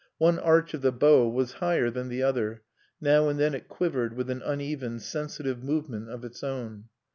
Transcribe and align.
One 0.17 0.39
arch 0.39 0.73
of 0.73 0.81
the 0.81 0.91
bow 0.91 1.29
was 1.29 1.51
higher 1.61 1.91
than 1.91 2.07
the 2.09 2.23
other; 2.23 2.63
now 2.99 3.29
and 3.29 3.39
then 3.39 3.53
it 3.53 3.67
quivered 3.67 4.13
with 4.15 4.31
an 4.31 4.41
uneven, 4.41 4.99
sensitive 4.99 5.63
movement 5.63 6.09
of 6.09 6.25
its 6.25 6.43
own. 6.43 6.85